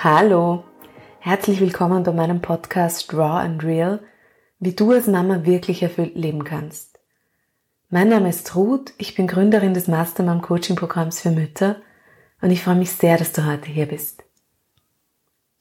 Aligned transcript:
Hallo, 0.00 0.62
herzlich 1.18 1.58
willkommen 1.58 2.04
bei 2.04 2.12
meinem 2.12 2.40
Podcast 2.40 3.12
Raw 3.12 3.40
and 3.40 3.64
Real, 3.64 3.98
wie 4.60 4.72
du 4.72 4.92
als 4.92 5.08
Mama 5.08 5.44
wirklich 5.44 5.82
erfüllt 5.82 6.14
leben 6.14 6.44
kannst. 6.44 7.00
Mein 7.90 8.08
Name 8.08 8.28
ist 8.28 8.54
Ruth, 8.54 8.92
ich 8.98 9.16
bin 9.16 9.26
Gründerin 9.26 9.74
des 9.74 9.88
Mastermom 9.88 10.40
Coaching 10.40 10.76
Programms 10.76 11.20
für 11.20 11.32
Mütter 11.32 11.82
und 12.40 12.52
ich 12.52 12.62
freue 12.62 12.76
mich 12.76 12.92
sehr, 12.92 13.18
dass 13.18 13.32
du 13.32 13.44
heute 13.44 13.72
hier 13.72 13.86
bist. 13.86 14.22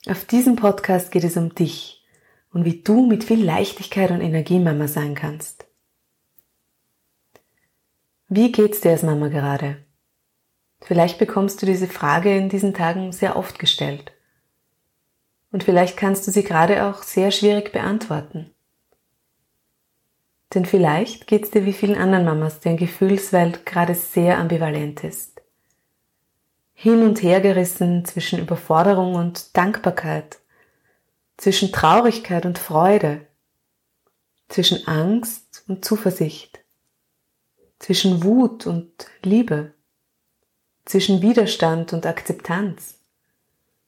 Auf 0.08 0.24
diesem 0.26 0.56
Podcast 0.56 1.12
geht 1.12 1.24
es 1.24 1.36
um 1.36 1.56
dich 1.56 2.06
und 2.54 2.64
wie 2.64 2.84
du 2.84 3.08
mit 3.08 3.24
viel 3.24 3.44
Leichtigkeit 3.44 4.12
und 4.12 4.22
Energie 4.22 4.60
Mama 4.60 4.88
sein 4.88 5.16
kannst. 5.16 5.66
Wie 8.30 8.52
geht's 8.52 8.82
dir 8.82 8.92
als 8.92 9.02
Mama 9.02 9.30
gerade? 9.30 9.84
Vielleicht 10.82 11.18
bekommst 11.18 11.60
du 11.60 11.66
diese 11.66 11.88
Frage 11.88 12.38
in 12.38 12.50
diesen 12.50 12.76
Tagen 12.76 13.12
sehr 13.12 13.36
oft 13.36 13.58
gestellt. 13.58 14.12
Und 15.58 15.64
vielleicht 15.64 15.98
kannst 15.98 16.28
du 16.28 16.32
sie 16.32 16.44
gerade 16.44 16.86
auch 16.86 17.02
sehr 17.02 17.32
schwierig 17.32 17.72
beantworten. 17.72 18.54
Denn 20.54 20.68
vielleicht 20.68 21.26
geht 21.26 21.46
es 21.46 21.50
dir 21.50 21.66
wie 21.66 21.74
vielen 21.74 21.98
anderen 21.98 22.26
Mamas, 22.26 22.60
deren 22.60 22.78
Gefühlswelt 22.78 23.66
gerade 23.66 23.96
sehr 23.96 24.38
ambivalent 24.38 25.04
ist. 25.04 25.42
Hin 26.76 27.02
und 27.02 27.24
her 27.24 27.42
gerissen 27.42 28.06
zwischen 28.06 28.38
Überforderung 28.38 29.16
und 29.16 29.58
Dankbarkeit, 29.58 30.38
zwischen 31.38 31.72
Traurigkeit 31.72 32.46
und 32.46 32.60
Freude, 32.60 33.26
zwischen 34.50 34.88
Angst 34.88 35.64
und 35.68 35.84
Zuversicht, 35.84 36.60
zwischen 37.80 38.24
Wut 38.24 38.68
und 38.68 39.08
Liebe, 39.24 39.74
zwischen 40.86 41.24
Widerstand 41.24 41.94
und 41.94 42.06
Akzeptanz, 42.06 43.00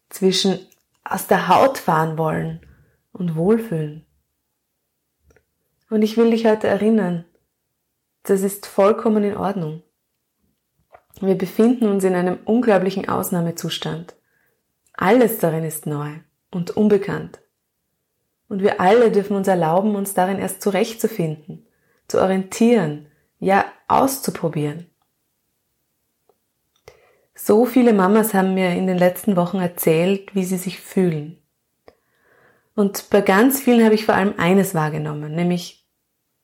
zwischen 0.10 0.66
aus 1.10 1.28
der 1.28 1.48
Haut 1.48 1.78
fahren 1.78 2.18
wollen 2.18 2.62
und 3.12 3.36
wohlfühlen. 3.36 4.06
Und 5.90 6.04
ich 6.04 6.18
will 6.18 6.32
dich 6.32 6.46
heute 6.46 6.68
erinnern, 6.68 7.26
das 8.24 8.42
ist 8.42 8.68
vollkommen 8.68 9.24
in 9.24 9.36
Ordnung. 9.36 9.82
Wir 11.20 11.36
befinden 11.36 11.88
uns 11.88 12.04
in 12.04 12.16
einem 12.16 12.40
unglaublichen 12.46 13.10
Ausnahmezustand. 13.10 14.16
Alles 14.94 15.40
darin 15.40 15.64
ist 15.64 15.86
neu 15.86 16.12
und 16.52 16.72
unbekannt. 16.72 17.40
Und 18.48 18.62
wir 18.62 18.80
alle 18.80 19.12
dürfen 19.12 19.36
uns 19.36 19.48
erlauben, 19.48 19.96
uns 19.96 20.14
darin 20.14 20.40
erst 20.40 20.62
zurechtzufinden, 20.62 21.68
zu 22.08 22.22
orientieren, 22.22 23.08
ja 23.40 23.66
auszuprobieren. 23.88 24.89
So 27.42 27.66
viele 27.66 27.94
Mamas 27.94 28.34
haben 28.34 28.54
mir 28.54 28.72
in 28.72 28.86
den 28.86 28.98
letzten 28.98 29.38
Wochen 29.38 29.60
erzählt, 29.60 30.36
wie 30.36 30.44
sie 30.44 30.58
sich 30.58 30.80
fühlen. 30.82 31.38
Und 32.76 33.10
bei 33.10 33.22
ganz 33.22 33.62
vielen 33.62 33.84
habe 33.84 33.96
ich 33.96 34.06
vor 34.06 34.16
allem 34.16 34.34
eines 34.38 34.76
wahrgenommen, 34.76 35.36
nämlich 35.36 35.88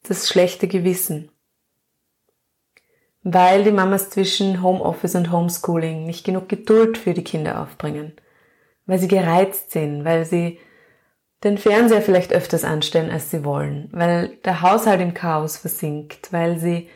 das 0.03 0.29
schlechte 0.29 0.69
Gewissen. 0.69 1.29
Weil 3.23 3.65
die 3.65 3.71
Mamas 3.71 4.09
zwischen 4.09 4.63
Homeoffice 4.63 5.15
und 5.15 5.33
Homeschooling 5.33 6.05
nicht 6.05 6.23
genug 6.23 6.47
Geduld 6.47 6.97
für 6.97 7.13
die 7.13 7.25
Kinder 7.25 7.61
aufbringen. 7.61 8.13
Weil 8.85 8.97
sie 8.97 9.09
gereizt 9.09 9.71
sind, 9.71 10.05
weil 10.05 10.25
sie 10.25 10.59
den 11.43 11.57
Fernseher 11.57 12.01
vielleicht 12.01 12.31
öfters 12.31 12.63
anstellen, 12.63 13.11
als 13.11 13.29
sie 13.29 13.43
wollen, 13.43 13.89
weil 13.91 14.37
der 14.45 14.61
Haushalt 14.61 15.01
im 15.01 15.13
Chaos 15.13 15.57
versinkt, 15.57 16.31
weil 16.31 16.57
sie 16.57 16.89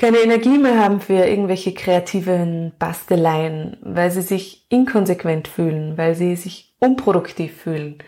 keine 0.00 0.20
Energie 0.20 0.56
mehr 0.56 0.78
haben 0.82 1.02
für 1.02 1.26
irgendwelche 1.26 1.74
kreativen 1.74 2.72
Basteleien, 2.78 3.76
weil 3.82 4.10
sie 4.10 4.22
sich 4.22 4.64
inkonsequent 4.70 5.46
fühlen, 5.46 5.98
weil 5.98 6.14
sie 6.14 6.36
sich 6.36 6.74
unproduktiv 6.78 7.54
fühlen, 7.54 7.98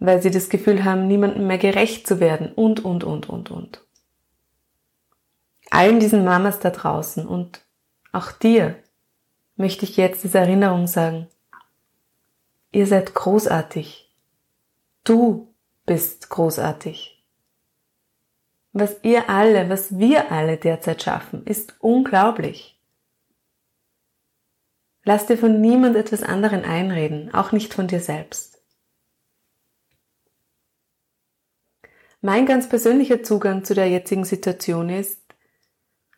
weil 0.00 0.20
sie 0.20 0.32
das 0.32 0.48
Gefühl 0.48 0.82
haben, 0.82 1.06
niemandem 1.06 1.46
mehr 1.46 1.58
gerecht 1.58 2.04
zu 2.08 2.18
werden 2.18 2.52
und, 2.52 2.84
und, 2.84 3.04
und, 3.04 3.28
und, 3.28 3.52
und. 3.52 3.80
Allen 5.70 6.00
diesen 6.00 6.24
Mamas 6.24 6.58
da 6.58 6.70
draußen 6.70 7.24
und 7.24 7.60
auch 8.10 8.32
dir 8.32 8.74
möchte 9.54 9.84
ich 9.84 9.96
jetzt 9.96 10.24
als 10.24 10.34
Erinnerung 10.34 10.88
sagen, 10.88 11.28
ihr 12.72 12.88
seid 12.88 13.14
großartig. 13.14 14.12
Du 15.04 15.54
bist 15.84 16.28
großartig. 16.28 17.15
Was 18.78 18.96
ihr 19.00 19.30
alle, 19.30 19.70
was 19.70 19.98
wir 19.98 20.30
alle 20.30 20.58
derzeit 20.58 21.02
schaffen, 21.02 21.46
ist 21.46 21.76
unglaublich. 21.78 22.78
Lass 25.02 25.24
dir 25.24 25.38
von 25.38 25.62
niemand 25.62 25.96
etwas 25.96 26.22
anderen 26.22 26.62
einreden, 26.62 27.32
auch 27.32 27.52
nicht 27.52 27.72
von 27.72 27.86
dir 27.86 28.00
selbst. 28.00 28.62
Mein 32.20 32.44
ganz 32.44 32.68
persönlicher 32.68 33.22
Zugang 33.22 33.64
zu 33.64 33.72
der 33.72 33.88
jetzigen 33.88 34.26
Situation 34.26 34.90
ist, 34.90 35.22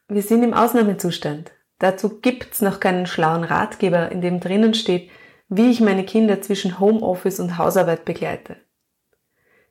wir 0.09 0.23
sind 0.23 0.43
im 0.43 0.53
Ausnahmezustand. 0.53 1.53
Dazu 1.79 2.19
gibt's 2.19 2.61
noch 2.61 2.81
keinen 2.81 3.07
schlauen 3.07 3.45
Ratgeber, 3.45 4.11
in 4.11 4.21
dem 4.21 4.41
drinnen 4.41 4.75
steht, 4.75 5.13
wie 5.49 5.71
ich 5.71 5.81
meine 5.81 6.05
Kinder 6.05 6.43
zwischen 6.43 6.81
Homeoffice 6.81 7.39
und 7.39 7.57
Hausarbeit 7.57 8.05
begleite 8.05 8.57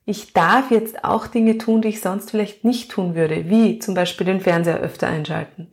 ich 0.08 0.32
darf 0.32 0.70
jetzt 0.70 1.04
auch 1.04 1.26
Dinge 1.26 1.58
tun, 1.58 1.82
die 1.82 1.88
ich 1.88 2.00
sonst 2.00 2.30
vielleicht 2.30 2.64
nicht 2.64 2.90
tun 2.90 3.14
würde, 3.14 3.50
wie 3.50 3.78
zum 3.78 3.92
Beispiel 3.92 4.26
den 4.26 4.40
Fernseher 4.40 4.80
öfter 4.80 5.06
einschalten 5.06 5.70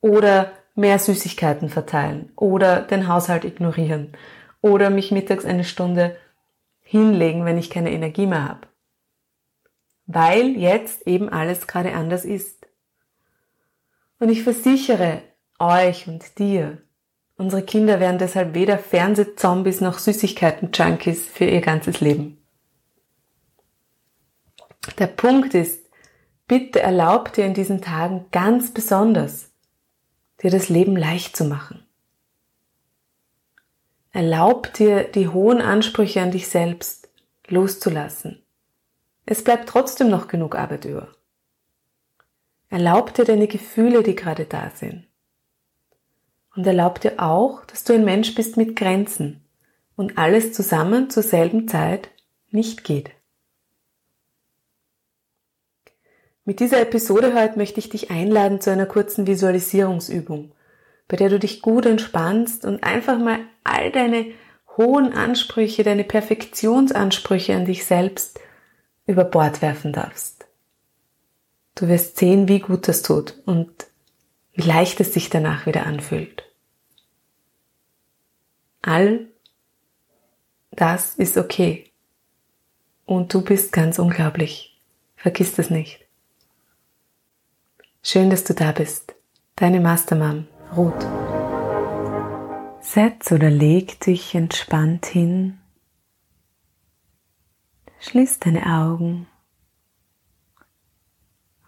oder 0.00 0.52
mehr 0.76 1.00
Süßigkeiten 1.00 1.68
verteilen 1.68 2.30
oder 2.36 2.82
den 2.82 3.08
Haushalt 3.08 3.44
ignorieren 3.44 4.12
oder 4.60 4.88
mich 4.88 5.10
mittags 5.10 5.44
eine 5.44 5.64
Stunde 5.64 6.16
hinlegen, 6.80 7.44
wenn 7.44 7.58
ich 7.58 7.68
keine 7.68 7.90
Energie 7.90 8.26
mehr 8.26 8.48
habe. 8.48 8.68
Weil 10.06 10.50
jetzt 10.50 11.04
eben 11.08 11.28
alles 11.28 11.66
gerade 11.66 11.92
anders 11.92 12.24
ist. 12.24 12.68
Und 14.20 14.28
ich 14.28 14.44
versichere 14.44 15.22
euch 15.58 16.06
und 16.06 16.38
dir, 16.38 16.78
unsere 17.36 17.62
Kinder 17.62 17.98
werden 17.98 18.18
deshalb 18.18 18.54
weder 18.54 18.78
Fernsehzombies 18.78 19.80
noch 19.80 19.98
Süßigkeiten-Junkies 19.98 21.26
für 21.26 21.46
ihr 21.46 21.62
ganzes 21.62 22.00
Leben. 22.00 22.45
Der 24.98 25.06
Punkt 25.06 25.54
ist, 25.54 25.84
bitte 26.46 26.80
erlaub 26.80 27.32
dir 27.32 27.44
in 27.44 27.54
diesen 27.54 27.82
Tagen 27.82 28.26
ganz 28.32 28.72
besonders, 28.72 29.50
dir 30.42 30.50
das 30.50 30.68
Leben 30.68 30.96
leicht 30.96 31.36
zu 31.36 31.44
machen. 31.44 31.86
Erlaub 34.12 34.72
dir 34.72 35.04
die 35.04 35.28
hohen 35.28 35.60
Ansprüche 35.60 36.22
an 36.22 36.30
dich 36.30 36.48
selbst 36.48 37.10
loszulassen. 37.48 38.42
Es 39.26 39.44
bleibt 39.44 39.68
trotzdem 39.68 40.08
noch 40.08 40.28
genug 40.28 40.54
Arbeit 40.54 40.86
über. 40.86 41.08
Erlaub 42.70 43.12
dir 43.12 43.24
deine 43.24 43.48
Gefühle, 43.48 44.02
die 44.02 44.14
gerade 44.14 44.46
da 44.46 44.70
sind. 44.74 45.06
Und 46.54 46.66
erlaub 46.66 47.00
dir 47.00 47.20
auch, 47.20 47.66
dass 47.66 47.84
du 47.84 47.92
ein 47.92 48.04
Mensch 48.04 48.34
bist 48.34 48.56
mit 48.56 48.76
Grenzen 48.76 49.44
und 49.96 50.16
alles 50.16 50.54
zusammen 50.54 51.10
zur 51.10 51.22
selben 51.22 51.68
Zeit 51.68 52.08
nicht 52.50 52.84
geht. 52.84 53.10
Mit 56.48 56.60
dieser 56.60 56.80
Episode 56.80 57.34
heute 57.34 57.58
möchte 57.58 57.80
ich 57.80 57.88
dich 57.88 58.12
einladen 58.12 58.60
zu 58.60 58.70
einer 58.70 58.86
kurzen 58.86 59.26
Visualisierungsübung, 59.26 60.52
bei 61.08 61.16
der 61.16 61.28
du 61.28 61.40
dich 61.40 61.60
gut 61.60 61.86
entspannst 61.86 62.64
und 62.64 62.84
einfach 62.84 63.18
mal 63.18 63.40
all 63.64 63.90
deine 63.90 64.26
hohen 64.76 65.12
Ansprüche, 65.12 65.82
deine 65.82 66.04
Perfektionsansprüche 66.04 67.52
an 67.52 67.64
dich 67.64 67.84
selbst 67.84 68.38
über 69.08 69.24
Bord 69.24 69.60
werfen 69.60 69.92
darfst. 69.92 70.46
Du 71.74 71.88
wirst 71.88 72.16
sehen, 72.16 72.46
wie 72.46 72.60
gut 72.60 72.86
das 72.86 73.02
tut 73.02 73.34
und 73.44 73.88
wie 74.52 74.62
leicht 74.62 75.00
es 75.00 75.14
sich 75.14 75.28
danach 75.28 75.66
wieder 75.66 75.84
anfühlt. 75.84 76.44
All 78.82 79.26
das 80.70 81.16
ist 81.16 81.38
okay. 81.38 81.90
Und 83.04 83.34
du 83.34 83.42
bist 83.42 83.72
ganz 83.72 83.98
unglaublich. 83.98 84.80
Vergiss 85.16 85.56
das 85.56 85.70
nicht. 85.70 86.05
Schön, 88.08 88.30
dass 88.30 88.44
du 88.44 88.54
da 88.54 88.70
bist. 88.70 89.16
Deine 89.56 89.80
Mastermom, 89.80 90.46
Ruth. 90.76 91.04
Setz 92.80 93.32
oder 93.32 93.50
leg 93.50 93.98
dich 93.98 94.32
entspannt 94.36 95.06
hin. 95.06 95.58
Schließ 97.98 98.38
deine 98.38 98.64
Augen 98.64 99.26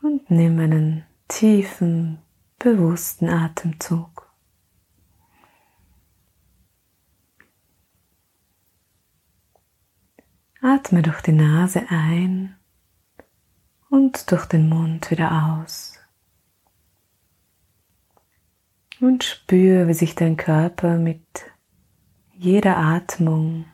und 0.00 0.30
nimm 0.30 0.60
einen 0.60 1.04
tiefen, 1.26 2.22
bewussten 2.60 3.28
Atemzug. 3.28 4.32
Atme 10.62 11.02
durch 11.02 11.20
die 11.20 11.32
Nase 11.32 11.82
ein 11.88 12.56
und 13.90 14.30
durch 14.30 14.46
den 14.46 14.68
Mund 14.68 15.10
wieder 15.10 15.58
aus. 15.58 15.97
Und 19.00 19.22
spür, 19.22 19.86
wie 19.86 19.94
sich 19.94 20.14
dein 20.16 20.36
Körper 20.36 20.96
mit 20.96 21.22
jeder 22.32 22.76
Atmung 22.78 23.64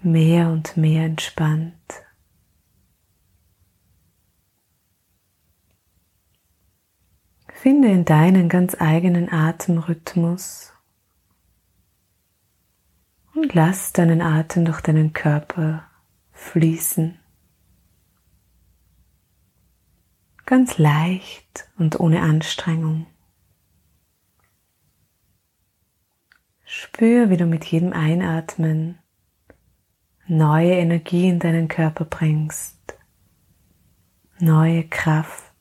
mehr 0.00 0.50
und 0.50 0.76
mehr 0.76 1.04
entspannt. 1.04 1.74
Finde 7.48 7.90
in 7.90 8.04
deinen 8.04 8.48
ganz 8.48 8.76
eigenen 8.78 9.32
Atemrhythmus 9.32 10.72
und 13.34 13.54
lass 13.54 13.92
deinen 13.92 14.20
Atem 14.20 14.64
durch 14.64 14.80
deinen 14.80 15.12
Körper 15.12 15.88
fließen. 16.32 17.18
Ganz 20.44 20.76
leicht 20.76 21.70
und 21.78 21.98
ohne 22.00 22.20
Anstrengung. 22.20 23.06
Spür, 26.76 27.30
wie 27.30 27.36
du 27.36 27.46
mit 27.46 27.64
jedem 27.66 27.92
Einatmen 27.92 28.98
neue 30.26 30.72
Energie 30.72 31.28
in 31.28 31.38
deinen 31.38 31.68
Körper 31.68 32.04
bringst, 32.04 32.98
neue 34.40 34.82
Kraft. 34.88 35.54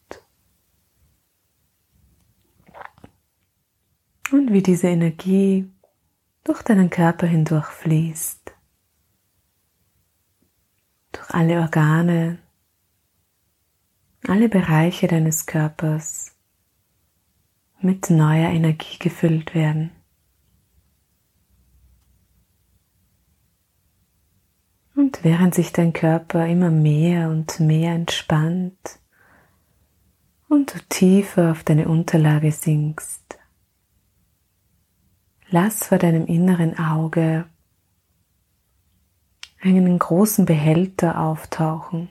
Und 4.32 4.52
wie 4.52 4.64
diese 4.64 4.88
Energie 4.88 5.72
durch 6.44 6.64
deinen 6.64 6.90
Körper 6.90 7.28
hindurch 7.28 7.68
fließt, 7.68 8.52
durch 11.12 11.30
alle 11.30 11.62
Organe, 11.62 12.40
alle 14.28 14.50
Bereiche 14.50 15.08
deines 15.08 15.46
Körpers 15.46 16.36
mit 17.82 18.10
neuer 18.10 18.50
Energie 18.50 18.98
gefüllt 18.98 19.54
werden. 19.54 19.92
Und 25.14 25.24
während 25.24 25.54
sich 25.54 25.72
dein 25.72 25.94
Körper 25.94 26.48
immer 26.48 26.72
mehr 26.72 27.30
und 27.30 27.60
mehr 27.60 27.94
entspannt 27.94 29.00
und 30.50 30.74
du 30.74 30.80
tiefer 30.90 31.52
auf 31.52 31.64
deine 31.64 31.88
Unterlage 31.88 32.52
sinkst, 32.52 33.38
lass 35.50 35.86
vor 35.86 36.00
deinem 36.00 36.26
inneren 36.26 36.80
Auge 36.80 37.46
einen 39.62 40.00
großen 40.00 40.46
Behälter 40.46 41.20
auftauchen. 41.20 42.10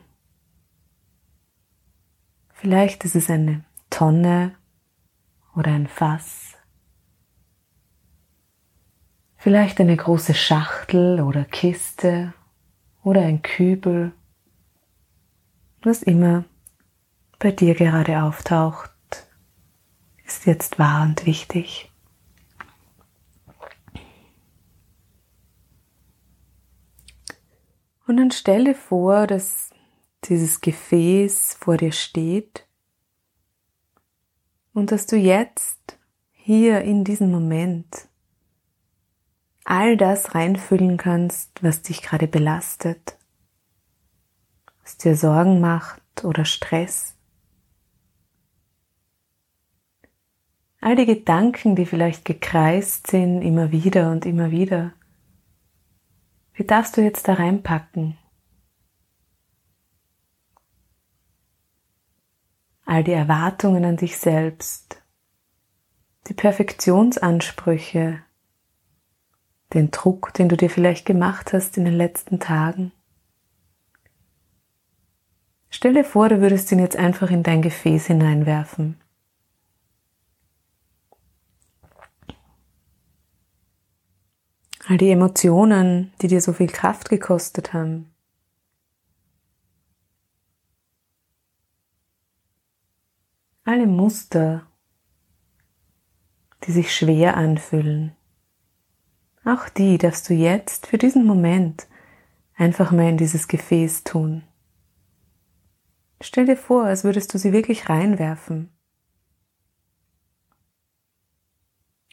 Vielleicht 2.53 3.05
ist 3.05 3.17
es 3.17 3.29
eine 3.29 3.65
Tonne 3.91 4.55
oder 5.57 5.73
ein 5.73 5.89
Fass. 5.89 6.53
Vielleicht 9.39 9.81
eine 9.81 9.97
große 9.97 10.35
Schachtel 10.35 11.21
oder 11.21 11.45
Kiste 11.45 12.33
oder 13.03 13.23
ein 13.23 13.43
Kübel, 13.43 14.13
was 15.83 16.03
immer 16.03 16.45
bei 17.39 17.51
dir 17.51 17.75
gerade 17.75 18.23
auftaucht, 18.23 18.91
ist 20.25 20.47
jetzt 20.47 20.79
wahr 20.79 21.03
und 21.03 21.27
wichtig. 21.27 21.91
Und 28.07 28.17
dann 28.17 28.31
stelle 28.31 28.75
vor, 28.75 29.27
dass 29.27 29.71
dieses 30.25 30.61
Gefäß 30.61 31.55
vor 31.55 31.77
dir 31.77 31.93
steht 31.93 32.67
und 34.73 34.93
dass 34.93 35.07
du 35.07 35.17
jetzt 35.17 35.99
hier 36.33 36.83
in 36.83 37.05
diesem 37.05 37.31
Moment 37.31 38.09
all 39.65 39.97
das 39.97 40.35
reinfüllen 40.35 40.97
kannst, 40.97 41.63
was 41.63 41.83
dich 41.83 42.03
gerade 42.03 42.27
belastet, 42.27 43.17
was 44.83 44.97
dir 44.97 45.17
Sorgen 45.17 45.61
macht 45.61 46.25
oder 46.25 46.45
Stress. 46.45 47.15
All 50.81 50.97
die 50.97 51.07
Gedanken, 51.07 51.77
die 51.77 51.87
vielleicht 51.87 52.25
gekreist 52.25 53.07
sind, 53.07 53.43
immer 53.43 53.71
wieder 53.71 54.11
und 54.11 54.27
immer 54.27 54.51
wieder. 54.51 54.93
Wie 56.55 56.65
darfst 56.65 56.97
du 56.97 57.03
jetzt 57.03 57.29
da 57.29 57.35
reinpacken? 57.35 58.19
All 62.85 63.05
die 63.05 63.13
Erwartungen 63.13 63.85
an 63.85 63.97
dich 63.97 64.19
selbst, 64.19 65.01
die 66.29 66.35
Perfektionsansprüche, 66.35 68.23
den 69.75 69.91
Druck, 69.91 70.35
den 70.35 70.49
du 70.49 70.57
dir 70.57 70.71
vielleicht 70.71 71.07
gemacht 71.07 71.53
hast 71.53 71.77
in 71.77 71.85
den 71.85 71.95
letzten 71.95 72.41
Tagen. 72.41 72.93
Stell 75.71 75.95
dir 75.95 76.05
vor, 76.05 76.29
du 76.29 76.41
würdest 76.41 76.71
ihn 76.71 76.79
jetzt 76.79 76.97
einfach 76.97 77.31
in 77.31 77.43
dein 77.43 77.63
Gefäß 77.63 78.07
hineinwerfen. 78.07 79.01
All 84.87 84.99
die 84.99 85.11
Emotionen, 85.11 86.13
die 86.21 86.27
dir 86.27 86.41
so 86.41 86.53
viel 86.53 86.67
Kraft 86.67 87.09
gekostet 87.09 87.73
haben. 87.73 88.13
Alle 93.65 93.87
Muster, 93.87 94.67
die 96.65 96.73
sich 96.73 96.95
schwer 96.95 97.37
anfühlen. 97.37 98.15
Auch 99.45 99.69
die 99.69 99.99
darfst 99.99 100.29
du 100.29 100.35
jetzt 100.35 100.87
für 100.87 100.99
diesen 100.99 101.27
Moment 101.27 101.89
einfach 102.57 102.93
mal 102.93 103.09
in 103.09 103.17
dieses 103.17 103.49
Gefäß 103.49 104.05
tun. 104.05 104.45
Stell 106.21 106.47
dir 106.47 106.57
vor, 106.57 106.85
als 106.85 107.03
würdest 107.03 107.35
du 107.35 107.39
sie 107.39 107.53
wirklich 107.53 107.89
reinwerfen. 107.89 108.71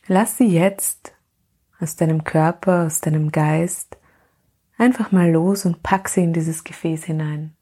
Lass 0.08 0.38
sie 0.38 0.48
jetzt 0.48 1.14
aus 1.80 1.96
deinem 1.96 2.24
Körper, 2.24 2.88
aus 2.88 3.00
deinem 3.00 3.32
Geist 3.32 3.98
einfach 4.80 5.12
mal 5.12 5.30
los 5.30 5.66
und 5.66 5.84
pack 5.84 6.10
sie 6.10 6.24
in 6.24 6.34
dieses 6.34 6.64
Gefäß 6.64 7.04
hinein. 7.04 7.56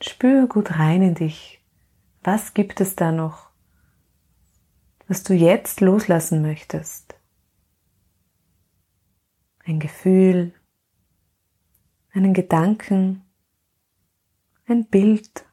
Spür 0.00 0.46
gut 0.46 0.78
rein 0.78 1.02
in 1.02 1.14
dich. 1.14 1.60
Was 2.22 2.54
gibt 2.54 2.80
es 2.80 2.94
da 2.94 3.10
noch? 3.10 3.51
Was 5.12 5.24
du 5.24 5.34
jetzt 5.34 5.82
loslassen 5.82 6.40
möchtest. 6.40 7.14
Ein 9.62 9.78
Gefühl, 9.78 10.54
einen 12.12 12.32
Gedanken, 12.32 13.22
ein 14.66 14.86
Bild, 14.86 15.44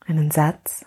einen 0.00 0.30
Satz. 0.30 0.84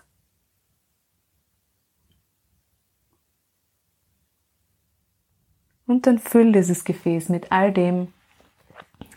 Und 5.88 6.06
dann 6.06 6.20
füll 6.20 6.52
dieses 6.52 6.84
Gefäß 6.84 7.30
mit 7.30 7.52
all 7.52 7.74
dem, 7.74 8.14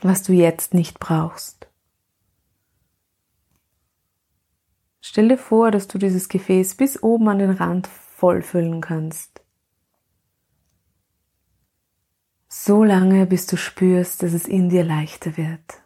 was 0.00 0.23
du 0.23 0.32
jetzt 0.32 0.73
nicht 0.73 0.99
brauchst. 0.99 1.68
Stell 5.04 5.28
dir 5.28 5.37
vor, 5.37 5.73
dass 5.73 5.88
du 5.88 5.99
dieses 5.99 6.28
Gefäß 6.28 6.76
bis 6.76 7.02
oben 7.02 7.28
an 7.28 7.40
den 7.40 7.50
Rand 7.50 7.88
vollfüllen 7.88 8.80
kannst. 8.80 9.42
So 12.49 12.85
lange, 12.85 13.26
bis 13.26 13.47
du 13.49 13.56
spürst, 13.56 14.23
dass 14.23 14.32
es 14.32 14.47
in 14.47 14.68
dir 14.68 14.85
leichter 14.85 15.37
wird. 15.37 15.82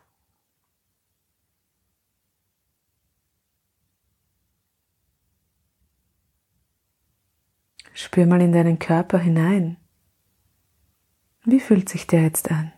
Spür 7.95 8.27
mal 8.27 8.43
in 8.43 8.53
deinen 8.53 8.79
Körper 8.79 9.19
hinein. 9.19 9.79
Wie 11.47 11.61
fühlt 11.61 11.89
sich 11.89 12.07
der 12.07 12.25
jetzt 12.25 12.51
an? 12.51 12.71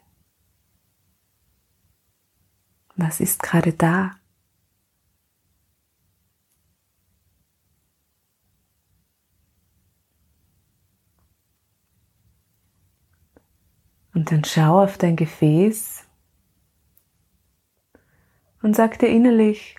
Was 2.95 3.18
ist 3.18 3.42
gerade 3.42 3.73
da? 3.73 4.17
Und 14.18 14.32
dann 14.32 14.42
schau 14.42 14.82
auf 14.82 14.98
dein 14.98 15.14
Gefäß 15.14 16.04
und 18.62 18.75
sag 18.75 18.98
dir 18.98 19.06
innerlich, 19.06 19.76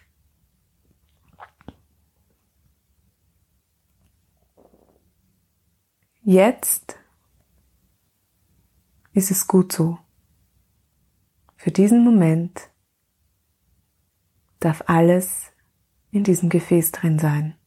jetzt 6.22 6.98
ist 9.12 9.29
es 9.29 9.46
gut 9.46 9.74
so. 9.74 10.00
Für 11.58 11.72
diesen 11.72 12.05
Moment 12.05 12.62
darf 14.62 14.84
alles 14.88 15.51
in 16.12 16.24
diesem 16.24 16.48
Gefäß 16.48 16.93
drin 16.93 17.19
sein. 17.19 17.59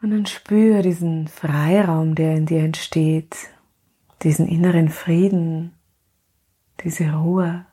Und 0.00 0.12
dann 0.12 0.26
spüre 0.26 0.82
diesen 0.82 1.26
Freiraum, 1.26 2.14
der 2.14 2.36
in 2.36 2.46
dir 2.46 2.62
entsteht, 2.62 3.36
diesen 4.22 4.46
inneren 4.46 4.90
Frieden, 4.90 5.74
diese 6.84 7.12
Ruhe. 7.12 7.66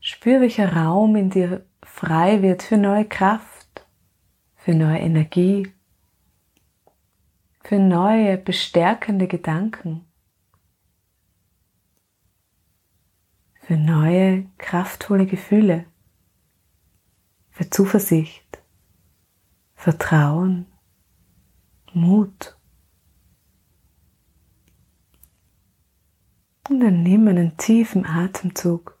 Spür, 0.00 0.40
welcher 0.40 0.74
Raum 0.74 1.16
in 1.16 1.30
dir 1.30 1.66
frei 1.82 2.40
wird 2.40 2.62
für 2.62 2.78
neue 2.78 3.04
Kraft, 3.04 3.86
für 4.54 4.72
neue 4.72 4.98
Energie, 4.98 5.72
für 7.62 7.78
neue 7.78 8.38
bestärkende 8.38 9.26
Gedanken, 9.26 10.06
für 13.60 13.76
neue 13.76 14.46
kraftvolle 14.58 15.26
Gefühle, 15.26 15.84
für 17.56 17.70
Zuversicht, 17.70 18.62
Vertrauen, 19.74 20.66
Mut. 21.94 22.54
Und 26.68 26.80
dann 26.80 27.02
nimm 27.02 27.26
einen 27.28 27.56
tiefen 27.56 28.04
Atemzug. 28.04 28.98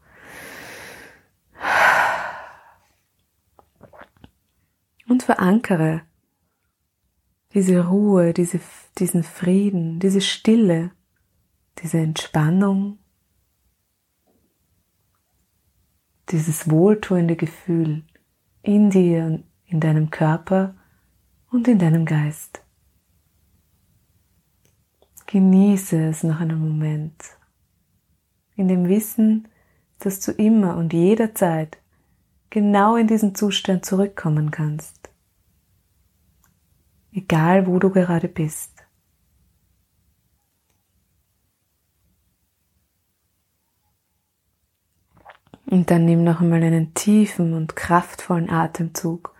Und 5.06 5.22
verankere 5.22 6.00
diese 7.52 7.86
Ruhe, 7.88 8.32
diese, 8.32 8.58
diesen 8.96 9.22
Frieden, 9.22 10.00
diese 10.00 10.22
Stille, 10.22 10.92
diese 11.82 11.98
Entspannung, 11.98 13.00
dieses 16.30 16.70
wohltuende 16.70 17.36
Gefühl 17.36 18.02
in 18.66 18.90
dir, 18.90 19.42
in 19.66 19.80
deinem 19.80 20.10
Körper 20.10 20.74
und 21.50 21.68
in 21.68 21.78
deinem 21.78 22.04
Geist. 22.04 22.62
Genieße 25.26 26.08
es 26.08 26.22
noch 26.22 26.40
einen 26.40 26.60
Moment, 26.60 27.22
in 28.56 28.68
dem 28.68 28.88
Wissen, 28.88 29.48
dass 29.98 30.20
du 30.20 30.32
immer 30.32 30.76
und 30.76 30.92
jederzeit 30.92 31.78
genau 32.50 32.96
in 32.96 33.06
diesen 33.06 33.34
Zustand 33.34 33.84
zurückkommen 33.84 34.50
kannst. 34.50 35.10
Egal 37.12 37.66
wo 37.66 37.78
du 37.78 37.90
gerade 37.90 38.28
bist. 38.28 38.75
Und 45.68 45.90
dann 45.90 46.04
nimm 46.04 46.22
noch 46.22 46.40
einmal 46.40 46.62
einen 46.62 46.94
tiefen 46.94 47.52
und 47.52 47.74
kraftvollen 47.74 48.50
Atemzug. 48.50 49.34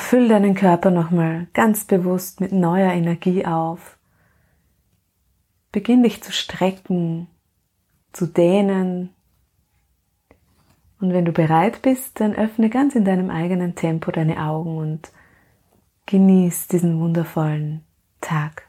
Füll 0.00 0.28
deinen 0.28 0.54
Körper 0.54 0.90
nochmal 0.90 1.46
ganz 1.52 1.84
bewusst 1.84 2.40
mit 2.40 2.52
neuer 2.52 2.92
Energie 2.92 3.46
auf. 3.46 3.98
Beginn 5.70 6.02
dich 6.02 6.22
zu 6.22 6.32
strecken, 6.32 7.28
zu 8.12 8.26
dehnen. 8.26 9.10
Und 11.00 11.12
wenn 11.12 11.26
du 11.26 11.32
bereit 11.32 11.82
bist, 11.82 12.18
dann 12.20 12.34
öffne 12.34 12.70
ganz 12.70 12.94
in 12.94 13.04
deinem 13.04 13.30
eigenen 13.30 13.74
Tempo 13.74 14.10
deine 14.10 14.42
Augen 14.42 14.78
und 14.78 15.12
genieß 16.06 16.68
diesen 16.68 16.98
wundervollen 17.00 17.84
Tag. 18.20 18.65